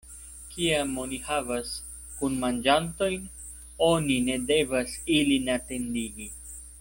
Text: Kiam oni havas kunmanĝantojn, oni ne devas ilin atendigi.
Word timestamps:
Kiam 0.53 0.93
oni 1.03 1.19
havas 1.27 1.73
kunmanĝantojn, 2.21 3.29
oni 3.91 4.17
ne 4.31 4.39
devas 4.53 4.99
ilin 5.21 5.53
atendigi. 5.61 6.31